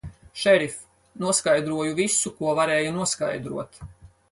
Šerif, 0.43 0.77
noskaidroju 1.25 1.95
visu, 2.01 2.33
ko 2.41 2.55
varēja 2.61 2.95
noskaidrot. 2.99 3.81